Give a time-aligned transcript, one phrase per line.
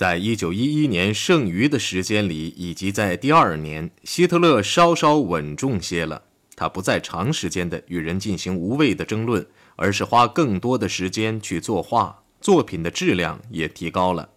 [0.00, 6.22] 在一九一一年剩余的时间里，以及在第二年，希特勒稍稍稳重些了。
[6.56, 14.30] 他不再长时间的与人进行无谓的争论，而是花更多的时间去作画，作品的质量也提高了。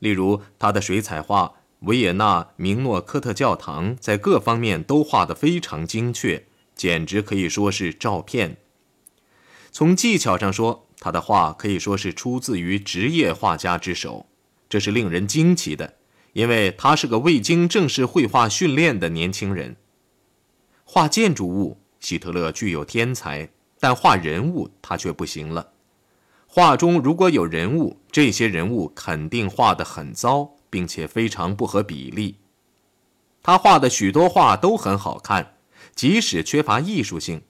[0.00, 1.52] 例如，他的水彩画。
[1.82, 6.44] 维也纳明诺科特教堂在各方面都画得非常精确，
[6.74, 8.56] 简直可以说是照片。
[9.70, 14.26] 从技巧上说，他的画可以说是出自于职业画家之手，
[14.72, 15.96] 这是令人惊奇的，
[16.32, 19.76] 因为他是个未经正式绘画训练的年轻人。
[20.84, 25.72] 画建筑物，希特勒具有天才，但画人物他却不行了。
[26.46, 30.56] 画中如果有人物，这些人物肯定画得很糟。
[30.72, 32.36] 并且非常不合比例。
[33.42, 35.56] 他画的许多画都很好看，
[35.94, 37.42] 即使缺乏艺术性。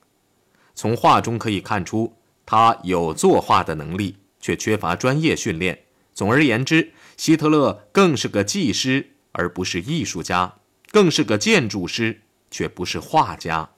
[0.74, 5.84] 从画中可以看出，他有作画的能力，却缺乏专业训练。
[6.12, 10.58] 总而言之，希特勒更是个技师，而不是艺术家；
[10.90, 13.70] 更是个建筑师，却不是画家。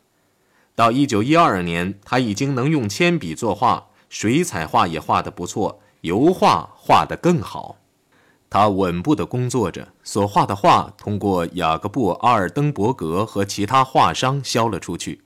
[0.75, 7.77] 到一九一二年，他已经能用铅笔作画，水彩画也画得不错，油画画得更好。
[8.51, 15.23] 他稳步地工作着，所画的画通过雅各布·阿尔登伯格和其他画商销了出去。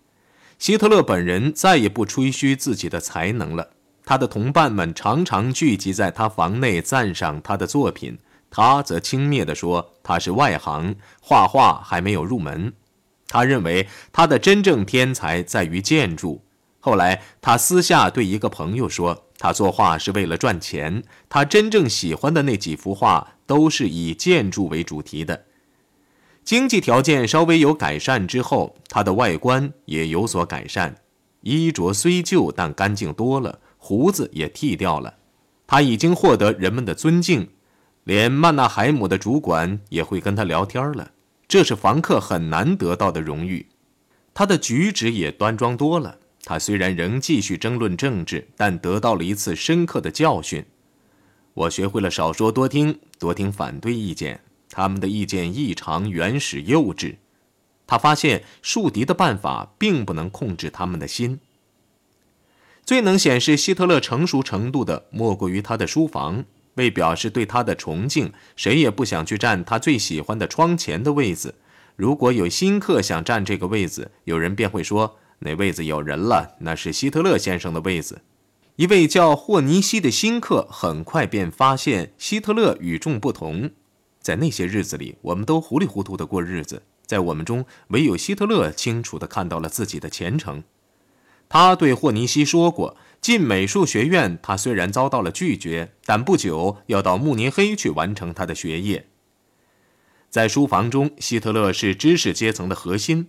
[0.59, 3.71] 希特勒本人再也不吹嘘自己的才能了，
[4.09, 8.17] 他的同伴们常常聚集在他房内赞赏他的作品，
[8.49, 12.73] 他则轻蔑地说他是外行，画画还没有入门。
[13.27, 16.43] 他认为他的真正天才在于建筑。
[16.81, 19.27] 后来，他私下对一个朋友说。
[19.37, 21.03] 他作画是为了赚钱。
[21.29, 25.45] 他真正喜欢的那几幅画都是以建筑为主题的。
[26.43, 30.97] 经济条件稍微有改善之后，他的外观也有所改善。
[31.43, 35.15] 衣着虽旧，但干净多了，胡子也剃掉了。
[35.67, 37.49] 他已经获得人们的尊敬，
[38.05, 41.13] 连曼纳海姆的主管也会跟他聊天了。
[41.49, 43.67] 这是房客很难得到的荣誉。
[44.35, 46.19] 他的举止也端庄多了。
[46.45, 50.63] 他虽然仍继续争论政治，但得到了一次深刻的教训。
[51.55, 54.43] 我学会了少说多听，多听反对意见。
[54.69, 57.17] 他们的意见异常原始幼稚。
[57.87, 61.41] 他发现树敌的办法并不能控制他们的心。
[62.89, 66.47] 最能显示希特勒成熟程度的，莫过于他的书房。
[66.77, 71.57] 为表示对他的崇敬，谁也不想去占他最喜欢的窗前的位子。
[71.97, 75.19] 如果有新客想占这个位子，有人便会说。
[75.41, 78.23] 那位子有人了，那是希特勒先生的位子。
[78.77, 83.71] 一位叫霍尼西的新客很快便发现希特勒与众不同。
[84.23, 90.63] 在那些日子里，我们都糊里糊涂的过日子，在我们中唯有希特勒清楚的看到了自己的前程。
[91.49, 99.07] 他对霍尼西说过，进美术学院，他虽然遭到了拒绝，但不久要到慕尼黑去完成他的学业。
[100.31, 103.29] 在书房中，希特勒是知识阶层的核心。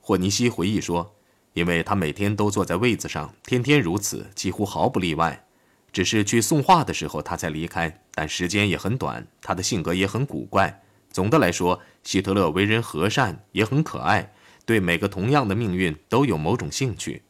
[0.00, 1.12] 霍尼西回忆说。
[1.56, 5.46] 因为他每天都坐在位子上，天天如此，几乎毫不例外。
[5.90, 9.26] 只是去送画的时候他才离开，但时间也很短。
[9.40, 10.82] 他的性格也很古怪。
[11.10, 14.34] 总的来说，希特勒为人和善，也很可爱，
[14.66, 17.22] 对每个同样的命运都有某种兴趣。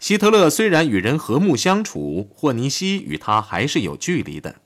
[0.00, 4.56] 希特勒虽然与人和睦相处，霍尼西与他还是有距离的。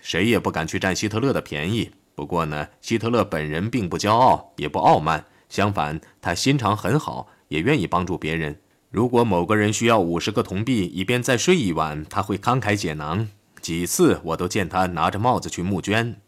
[0.00, 1.90] 谁也不敢去占希特勒的便宜。
[2.14, 5.24] 不过呢，希特勒本人并不骄傲，也不傲慢。
[5.48, 8.60] 相反，他心肠很好，也愿意帮助别人。
[8.90, 13.28] 如果某个人需要五十个铜币，以便再睡一晚，他会慷慨解囊。
[13.60, 16.20] 几次我都见他拿着帽子去募捐。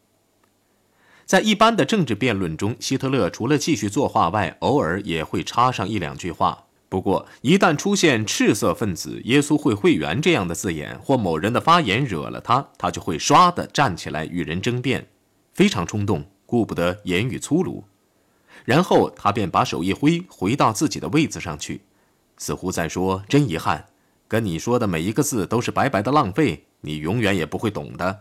[1.25, 6.64] 在一般的政治辩论中，希特勒除了继续作画外，偶尔也会插上一两句话。
[6.95, 15.09] 不过，一旦出现“赤色分子”“耶稣会会员”这样的字眼，或某人的发言惹了他，他就会唰的站起来与人争辩，
[15.53, 17.83] 非常冲动，顾不得言语粗鲁。
[18.65, 21.81] 然后他便把手一挥，回到自己的位子上去，
[22.39, 23.87] 似乎在说：“真遗憾，
[24.29, 28.21] 跟你说的每一个字都是白白的浪费，你永远也不会懂的。”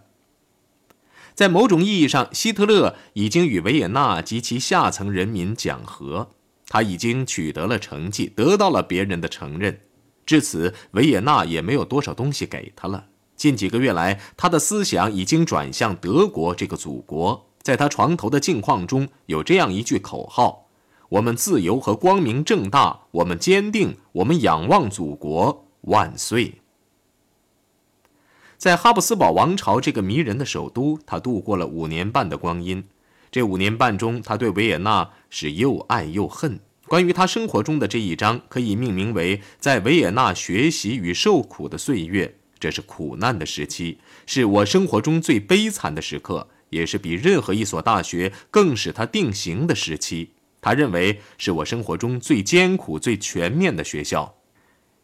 [1.35, 6.31] 在某种意义上，希特勒已经与维也纳及其下层人民讲和，
[6.73, 9.79] 他已经取得了成绩，得到了别人的承认。
[10.25, 13.05] 至此，维也纳也没有多少东西给他了。
[13.35, 17.45] 近几个月来，他的思想已经转向德国这个祖国。
[17.61, 20.67] 在他床头的镜框中有这样一句口号
[21.09, 26.55] ：“我们自由和光明正大，我们坚定，我们仰望祖国，万岁！”
[28.57, 32.83] 在哈布斯堡王朝这个迷人的首都，他度过了五年半的光阴。
[33.33, 36.59] 这五年半中，他对维也纳是又爱又恨。
[36.85, 42.35] 关于他生活中的这一章，可以命名为“在维也纳学习与受苦的岁月”。
[42.59, 43.97] 这是苦难的时期，
[44.27, 50.33] 是我生活中最悲惨的时刻，也是比任何一所大学更使他定型的时期。
[50.61, 54.35] 他认为是我生活中最艰苦、最全面的学校。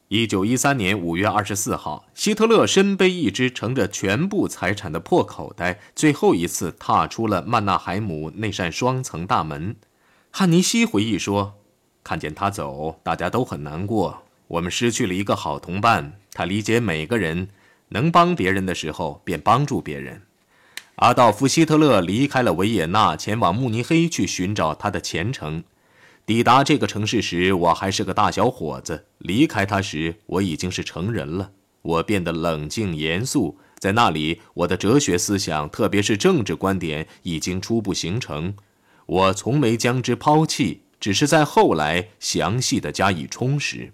[0.09, 9.75] 一九一三年五月二十四号，希特勒身背一只盛着全部财产的破口袋，最后一次踏出了曼纳海姆那扇双层大门。
[10.31, 11.59] 汉尼西回忆说
[12.03, 14.23] ：“看见他走，大家都很难过。
[14.47, 17.49] 我们失去了一个好同伴，他理解每个人，
[17.89, 20.23] 能帮别人的时候便帮助别人。”
[20.97, 25.63] 阿道夫·希特勒离开了维也纳，前往慕尼黑去寻找他的前程。
[26.29, 31.53] 抵达这个城市时，我还是个大小伙子；离开他时，我已经是成人了。
[31.81, 38.53] 我变得冷静严肃，在那里，我的哲学思想，特别是政治观点，已经初步形成。
[39.07, 43.93] 我从没将之抛弃，只是在后来详细的加以充实。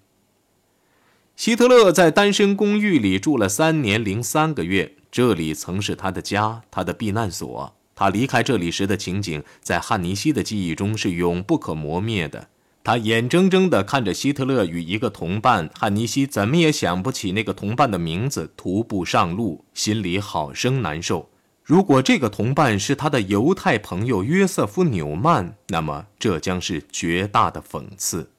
[1.37, 4.95] 希特勒在单身公寓里住了三年零三个月。
[5.09, 7.77] 这里曾是他的家，他的避难所。
[7.95, 12.49] 他离开这里时的情景，在汉尼西的记忆中是永不可磨灭的。
[12.83, 21.29] 他眼睁睁地看着希特勒与一个同伴汉尼西怎么也想不起那个同伴的名字徒步上路，心里好生难受。
[21.63, 28.29] 如果这个同伴是他的犹太朋友约瑟夫纽曼，那么这将是绝大的讽刺。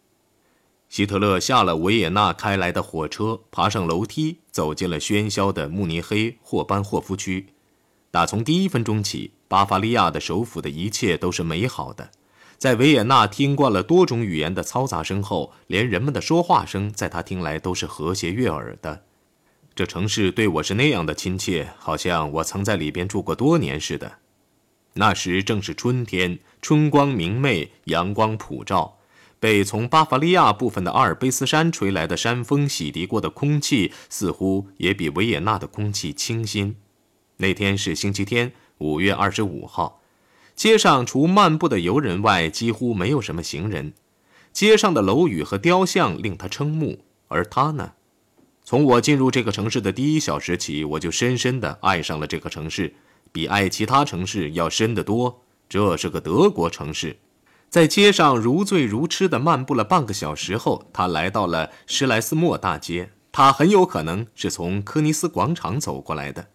[0.88, 7.46] 希特勒下了维也纳开来的火车，爬上楼梯，走进了喧嚣的慕尼黑霍班霍夫区。
[8.12, 12.10] 打从第一分钟起，巴伐利亚的首府的一切都是美好的。
[12.58, 19.02] 在维也纳听惯了多种语言的嘈杂声后，连人们的说话声在他听来都是和谐悦耳的。
[19.74, 24.12] 这城市对我是那样的亲切，好像我曾在里边住过多年似的。
[24.94, 28.96] 那时正是春天，春光明媚，阳光普照。
[29.38, 36.76] 被从巴伐利亚部分的阿尔卑斯山吹来的山风洗涤过的空气，似乎也比维也纳的空气清新。
[37.36, 40.00] 那天是星期天，五月二十五号，
[40.54, 43.94] 街上除漫步的游人外，几乎没有什么行人。
[44.52, 47.92] 街上的楼宇和雕像令他瞠目，而他呢？
[48.64, 52.94] 从我进入这个城市的第一小时起，我就深深地爱上了这个城市，
[53.32, 55.42] 比爱其他城市要深得多。
[55.68, 57.16] 这是个德国城市。
[57.68, 63.10] 在街上如醉如痴地漫步了半个小时后，他来到了施莱斯莫大街。
[63.32, 66.48] 他很有可能是从科尼斯广场走过来的。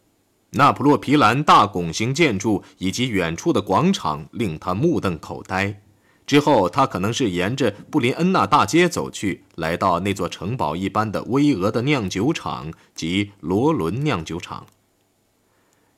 [0.51, 5.81] 那普洛皮兰大拱形建筑以及远处的广场令他目瞪口呆。
[6.27, 14.65] 之后，他可能是沿着布林恩纳大街走去，来到那座城堡一般的巍峨的酿酒厂及罗伦酿酒厂。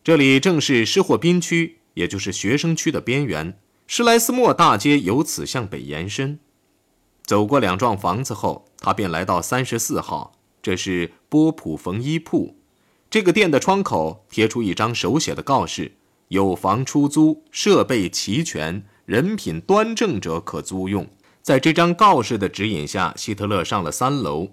[0.03, 3.57] 这里正是施霍宾区，也就是学生区的边缘。
[3.85, 6.39] 施莱斯莫大街由此向北延伸，
[7.23, 12.55] 走过两幢房子后，他便来到三十四号，这是波普缝衣铺。
[13.13, 15.91] 这个店的窗口贴出一张手写的告示：
[16.29, 21.07] 有房出租，设备齐全，人品端正者可租用。
[21.43, 24.47] 在这张告示的指引下，希特勒上了三楼。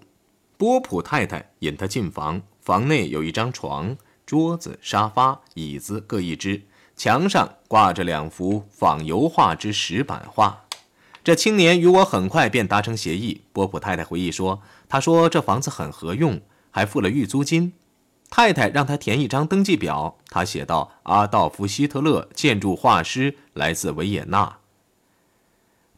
[0.59, 3.97] 波普太太引他进房，房内有一张床、
[4.27, 6.61] 桌子、沙发、椅子各一只。
[6.95, 10.67] 墙上挂着两幅仿油画之石板画，
[11.25, 13.41] 这青年与我很快便达成协议。
[13.55, 16.39] 波普太太回忆说：“他说这房子很合用，
[16.71, 17.73] 还付了预租金。
[18.31, 24.59] 太太让他填一张登记表，他写道：阿道夫·希特勒，建筑画师，来自维也纳。”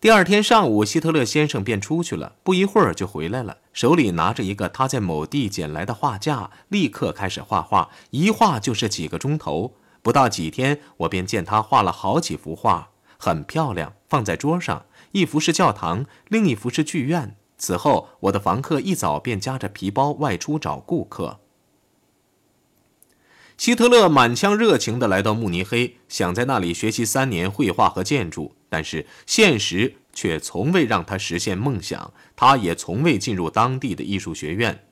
[0.00, 9.75] 第二天上午，希特勒先生便出去了，不一会儿就回来了，手里拿着一个他在某地捡来的画架，立刻开始画画，一画就是几个钟头。
[10.02, 14.87] 不到几天，我便见他画了好几幅画，很漂亮，放在桌上。
[15.12, 17.37] 一幅是教堂，另一幅是剧院。
[17.56, 21.38] 此后，我的房客一早便夹着皮包外出找顾客。
[23.56, 32.12] 希特勒满腔热情地来到慕尼黑，想在那里学习三年绘画和建筑，但是现实却从未让他实现梦想。
[32.35, 34.85] 他也从未进入当地的艺术学院。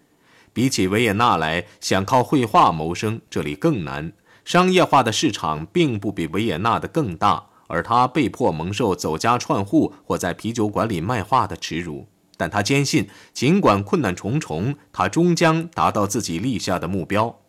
[0.52, 4.12] 比起维也纳来，想靠绘画谋生，这里更难。
[4.44, 12.06] 商业化的市场并不比维也纳的更大，而他被迫蒙受走家串户或在啤酒馆里卖画的耻辱。
[12.36, 17.40] 但他坚信，尽管困难重重，他终将达到自己立下的目标。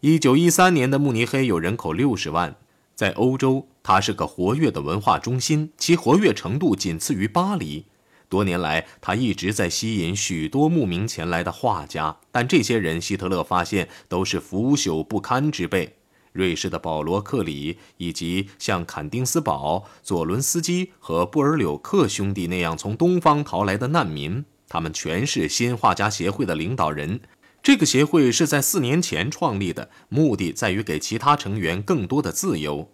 [0.00, 2.54] 一九一三年的慕尼黑有人口六十万，
[2.94, 7.86] 在欧洲，它是个活跃的文化中心，其活跃程度仅次于巴黎。
[8.28, 15.96] 多年来，他一直在吸引许多慕名前来的画家，但这些人，希特勒发现都是腐朽不堪之辈。
[16.30, 27.18] 瑞士的保罗·克里，以及像坎丁斯堡、佐伦斯基和布尔柳克兄弟那样从东方逃来的难民，他们全是新画家协会的领导人。
[27.62, 32.90] 这个协会是在四年前创立的，目的在于给其他成员更多的自由。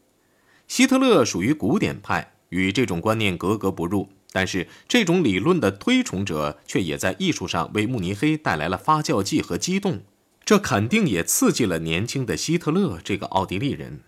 [0.66, 4.08] 希特勒属于古典派，与这种观念格格不入。
[4.32, 10.00] 但是，这种理论的推崇者却也在艺术上为慕尼黑带来了发酵剂和激动，
[10.44, 14.00] 这肯定也刺激了年轻的希特勒这个奥地利人。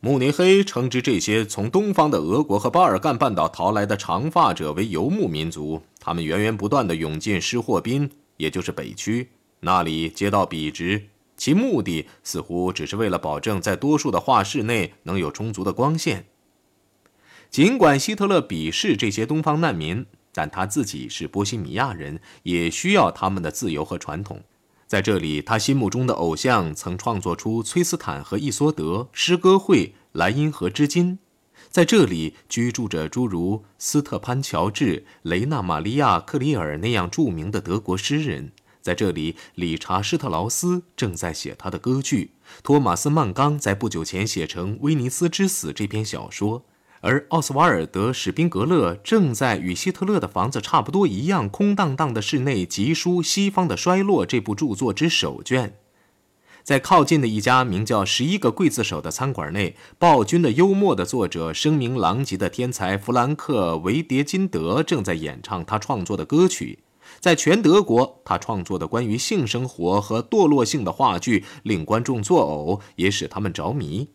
[0.00, 9.28] 慕尼黑称之这些从东方的俄国和巴尔干半岛逃来的长发者为游牧民族，他们源源不断地涌进施霍宾，也就是北区，
[9.60, 16.26] 那里街道笔直，其目的似乎只是为了保证在多数的画室内能有充足的光线。
[17.50, 24.42] 尽管希特勒鄙视这些东方难民，但他自己是波西米亚人，也需要他们的自由和传统。
[24.86, 31.12] 在这里，他心目中的偶像曾创作出《崔斯坦和伊索德》诗歌会《莱茵河之金》。
[31.68, 38.52] 在这里居住着诸如斯特潘·乔治、雷纳·玛利亚·克里尔那样著名的德国诗人。
[38.80, 42.32] 在这里，理查·施特劳斯正在写他的歌剧。
[42.62, 46.64] 托马斯·曼冈在不久前写成《威尼斯之死》这篇小说。
[47.00, 55.74] 而奥斯瓦尔德·史宾格勒正在与希特勒的房子差不多一样空荡荡的室内集书《西方的衰落》这部著作之首卷，
[56.64, 66.80] 在靠近的一家名叫“十一个刽子手”的餐馆内，《暴君的幽默》的作者声名狼藉的天才弗兰克·维迭金德正在演唱他创作的歌曲。
[67.20, 74.08] 在全德国，他创作的关于性生活和堕落性的话剧令观众作呕，也使他们着迷。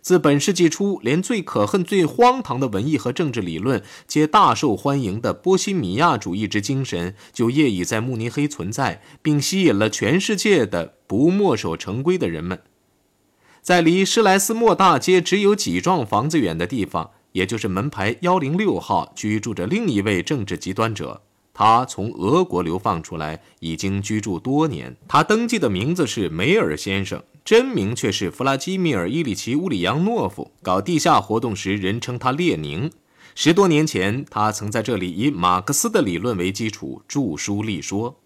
[0.00, 12.60] 自本世纪初，连最可恨、最荒唐的文艺和政治理论皆大受欢迎的波西米亚主义之精神，就业已在慕尼黑存在，并吸引了全世界的不墨守成规的人们。
[13.62, 21.22] 在离施莱斯莫大街只有几幢房子远的地方，也就是门牌幺零六号，居住着另一位政治极端者。
[21.54, 24.96] 他从俄国流放出来，已经居住多年。
[25.06, 30.50] 他登记的名字是梅尔先生，真名却是弗拉基米尔·伊里奇·乌里扬诺夫。
[30.62, 32.90] 搞地下活动时，人称他列宁。
[33.36, 38.18] 十多年前，他曾在这里以马克思的理论为基础著书立说。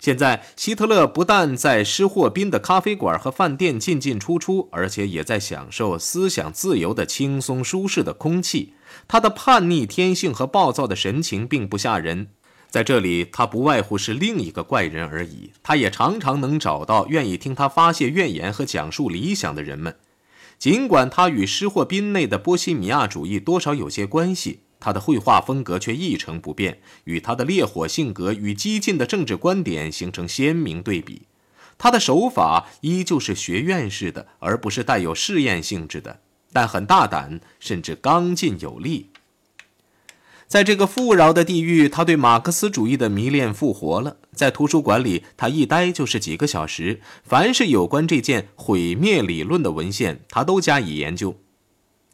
[0.00, 8.72] 现在，希特勒不但在施霍宾的咖啡馆和饭店进进出出，而且也在享受思想自由的轻松舒适的空气。
[9.06, 12.28] 他的叛逆天性和暴躁的神情并不吓人。
[12.70, 15.50] 在这里，他不外乎是另一个怪人而已。
[15.60, 19.96] 他也常常能找到愿意听他发泄怨言和讲述理想的人们。
[20.56, 31.22] 尽管他与施霍宾内的波西米亚主义多少有些关系，他的绘画风格却一成不变，与他的烈火性格与激进的政治观点形成鲜明对比。
[31.76, 36.20] 他的手法依旧是学院式的，而不是带有试验性质的，
[36.52, 39.10] 但很大胆，甚至刚劲有力。
[40.50, 44.16] 在这个富饶的地域，他对马克思主义的迷恋复活了。
[44.32, 47.00] 在图书馆里，他一待就是几个小时。
[47.22, 51.36] 凡是有关这件毁灭理论的文献，他都加以研究。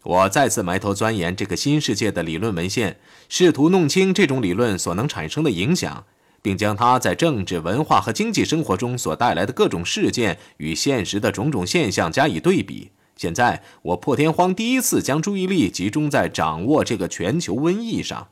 [0.03, 2.99] 我再次埋头钻研这个新世界的理论文献，
[3.31, 6.05] 试图弄清这种理论所能产生的影响，
[6.43, 12.91] 并将它在政治、文化和经济生活中所带来的各种事件与现实的种种现象加以对比。
[13.17, 18.29] 现在我破天荒第一次将注意力集中在掌握这个全球瘟疫上。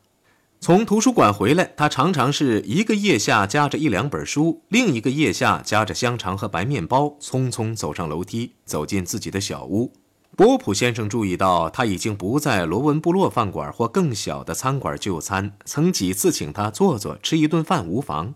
[0.60, 9.92] 从图书馆回来，他常常是一个腋下夹着一两本书，另一个腋下夹着香肠和白面包，匆匆走上楼梯，走进自己的小屋。
[10.36, 18.34] 波普先生注意到他已经不在罗文部落饭馆或更小的餐馆就餐，曾几次请他坐坐吃一顿饭无妨，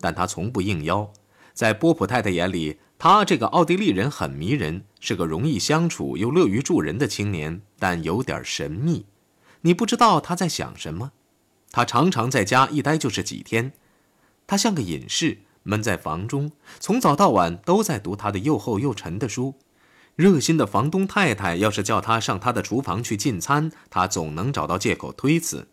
[0.00, 1.10] 但他从不应邀。
[1.54, 9.06] 在波普太太眼里，他这个奥地利人很迷人，是个容易相处又乐于助人的青年，但有点神秘。
[9.62, 11.12] 你不知道他在想什么。
[11.72, 13.72] 他常常在家一待就是几天。
[14.46, 19.54] 他像个隐士，闷在房中，从早到晚都在读他的又厚又沉的书。
[20.14, 25.68] 热心的房东太太要是叫他上他的厨房去进餐，他总能找到借口推辞。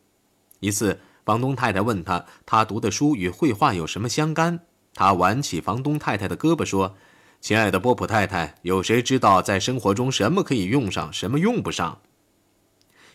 [0.62, 4.62] 一次，房东太太问他，他读的书与绘画有什么相干？
[4.94, 6.96] 他挽起房东太太的胳膊说。
[7.40, 12.00] 亲爱的波普太太，有谁知道在生活中什么可以用上，什么用不上？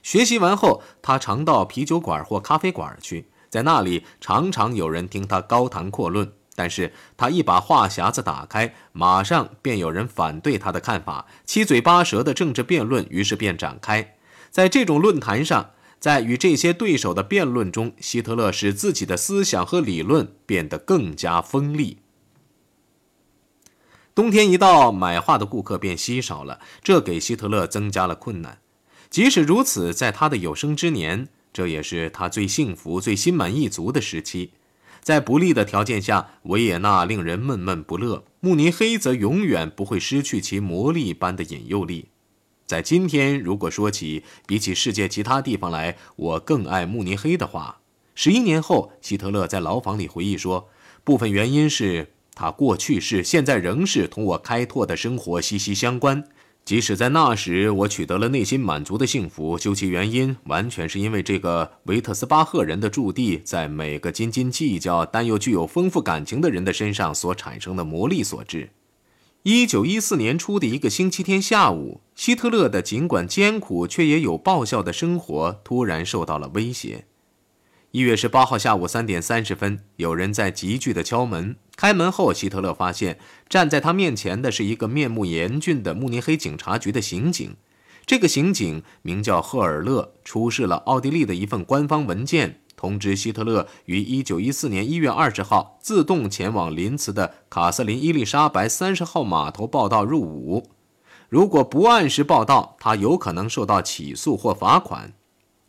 [0.03, 6.33] 学习完后，他常到啤酒馆或咖啡馆去，在那里常常有人听他高谈阔论。
[6.55, 14.17] 但是他一把话匣子打开，马上便有人反对他的看法，七嘴八舌的政治辩论于是便展开。
[14.51, 22.02] 在这种论坛上，在与这些对手的辩论中，希特勒使自己的思想和理论变得更加锋利。
[24.15, 28.59] 冬天一到，买画的顾客便稀少了，这给希特勒增加了困难。
[29.09, 34.51] 即使如此，在他的有生之年，这也是他最幸福、最心满意足的时期。
[35.01, 42.09] 在不利的条件下，维也纳令人闷闷不乐；慕尼黑则永远不会失去其魔力般的引诱力。
[42.67, 47.81] 在今天，如果说起比起世界其他地方来，我更爱慕尼黑的话，
[48.15, 50.69] 十一年后，希特勒在牢房里回忆说，
[51.03, 56.25] 部分原因是他过去是、现在仍是同我开拓的生活息息相关。
[56.65, 68.71] 即使在那时，我取得了内心满足的幸福，究其原因，完全是因为这个维特斯巴赫人的驻地在每个斤斤计较但又具有丰富感情的人的身上所产生的魔力所致。
[69.43, 77.07] 一九一四年初的一个星期天下午，希特勒的尽管艰苦却也有报效的生活突然受到了威胁。
[77.91, 81.57] 一月十八号下午三点三十分，有人在急剧的敲门。
[81.77, 87.57] 开门后，希特勒发现站在他面前的是一个面目严峻的慕尼黑警察局的刑警。
[88.05, 100.71] 这个刑警名叫赫尔勒，出示了奥地利的一份官方文件，通知希特勒于一九一四年一月二十号自动前往林茨的卡瑟琳伊丽莎白三十号码头报到入伍。
[101.29, 105.15] 如果不按时报到，他有可能受到起诉或罚款。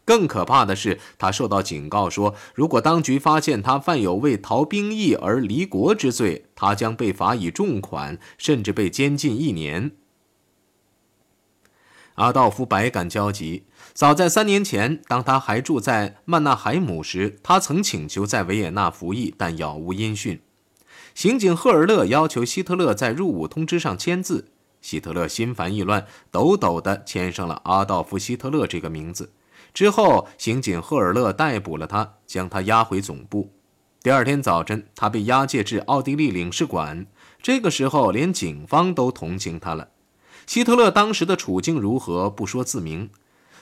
[0.05, 9.91] 更可怕的是，他受到警告说，如果当局发现他犯有为逃兵役而离国之罪，他将被罚以重款，甚至被监禁一年。
[12.15, 13.63] 阿道夫百感交集。
[13.93, 20.41] 早在三年前，当他还住在曼纳海姆时，他曾请求在维也纳服役，但杳无音讯。
[21.15, 24.49] 刑警赫尔勒要求希特勒在入伍通知上签字，
[24.81, 29.31] 希特勒心烦意乱，抖抖地签上了阿道夫·希特勒这个名字。
[29.73, 33.51] 之后，刑警赫尔勒逮捕了他，将他押回总部。
[34.03, 37.07] 第二天早晨，他被押解至奥地利领事馆。
[37.41, 39.89] 这个时候，连警方都同情他了。
[40.45, 43.09] 希特勒当时的处境如何，不说自明。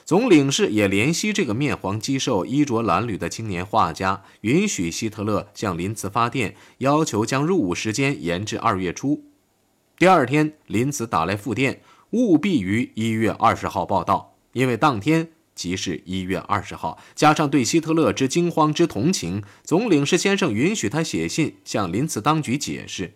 [0.04, 9.24] 总领事也联系这个面黄肌瘦、衣着褴褛的青年画家，允许希特勒向林茨发电，要求将入伍时间延至二月初。
[9.96, 15.30] 第二天，林茨打来复电，务必于一月二十号报到，因为当天。
[15.62, 23.14] 即是一月二十号，加上对希特勒之惊慌之同情，总领事先生允许他写信向林茨当局解释。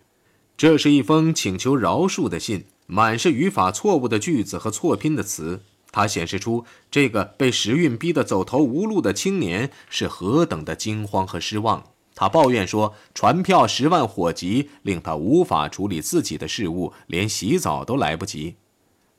[0.55, 5.59] 这是一封请求饶恕的信，满是语法错误的句子和错拼的词。
[5.91, 11.83] 它显示出这个被时运逼得走投无路的青年是何等的惊慌和失望。
[12.15, 18.55] 他抱怨说，船票十万火急，令他无法处理自己的事务，连洗澡都来不及。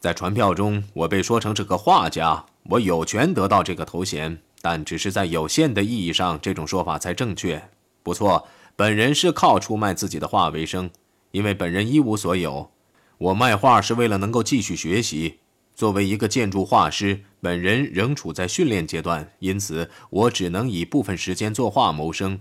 [0.01, 2.47] 在传票中，我被说成是个画家。
[2.71, 7.71] 我有权得到这个头衔，但只是在有限的意义上，这种说法才正确。
[8.03, 10.91] 不错，本人是靠出卖自己的画为生，
[11.31, 12.71] 因为本人一无所有。
[13.17, 15.39] 我卖画是为了能够继续学习。
[15.75, 22.41] 作为一个建筑画师，本人仍处在训练阶段，因此我只能以部分时间作画谋生。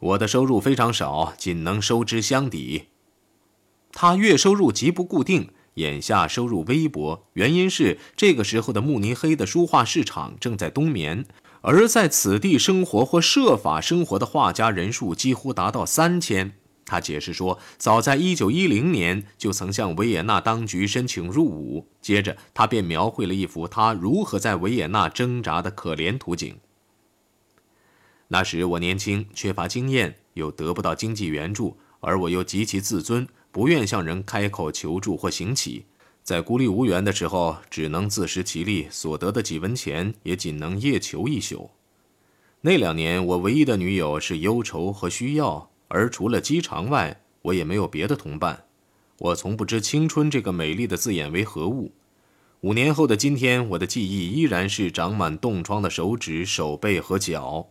[0.00, 2.86] 我的收入非常少，仅能收支相抵。
[3.92, 5.50] 他月收入极不固定。
[5.74, 11.24] 眼下收入微薄，原因是这个时候的慕尼黑的书画市场正在冬眠，
[11.62, 16.52] 而在此地生活或设法生活的画家人数几乎达到三千。
[16.84, 21.88] 他解释说，早在1910年就曾向维也纳当局申请入伍。
[22.02, 26.56] 接着，他便描绘了一幅他如何在维也纳挣扎的可怜图景。
[28.28, 33.26] 那时我年轻，缺乏经验，又得不到经济援助，而我又极其自尊。
[33.52, 35.84] 不愿向人开口求助或行乞，
[36.22, 41.70] 在孤立无援的时候，只能自食其力，所得的几文钱也仅能夜求一宿。
[42.62, 48.64] 那两年，我唯一的女友是忧愁和需要，而除了饥肠外，我也没有别的同伴。
[49.18, 51.92] 我从不知青春这个美丽的字眼为何物。
[52.62, 57.68] 五年后的今天，我的记忆依然是长满冻疮的手指、手背和脚。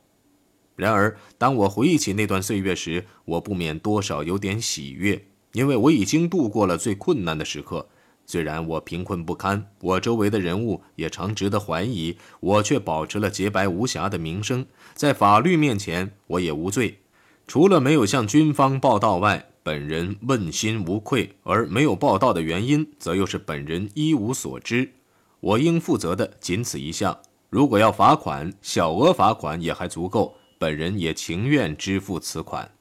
[0.76, 5.26] 然而，当我回忆起那段岁月时，我不免多少有点喜悦。
[5.54, 7.88] 因为我已经度过了最困难的时刻，
[8.26, 17.00] 虽然我贫困不堪，我周围的人物也常值得怀疑，我却保持了洁白无瑕的名声，在法律面前我也无罪。
[17.48, 24.94] 除了没有向军方报道外，本人问心无愧，而没有报道的原因，则又是本人一无所知。
[25.42, 27.20] 我应负责的仅此一项。
[27.50, 32.72] 如果要罚款，小额罚款也还足够，本人也情愿支付此款。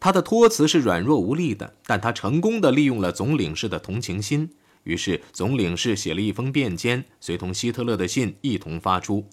[0.00, 4.50] 他的托辞是软弱无力的，但他成功的利用了总领事的同情心。
[4.84, 9.26] 于是，总领事写了一封便笺，随同希特勒的信一同发出。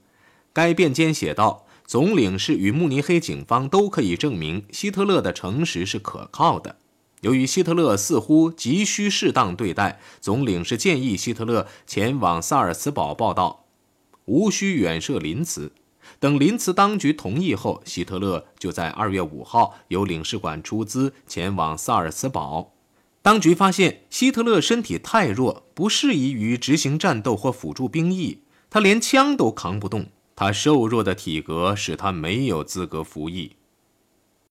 [0.51, 6.75] 该便笺写道：“总领事与慕尼黑警方都可以证明希特勒的诚实是可靠的。
[7.21, 13.65] 由于希特勒似乎急需适当对待，总领事建议希特勒前往萨尔茨堡报道，
[14.25, 15.71] 无需远涉临茨。
[16.19, 22.73] 等林茨当局同意后，希特勒就在二月五号由领事馆出资前往萨尔茨堡。
[23.21, 30.07] 当局发现希特勒身体太弱，不适宜于执行战斗或辅助兵役，他连枪都扛不动。
[30.35, 33.57] 他瘦弱的体格使他没有资格服役。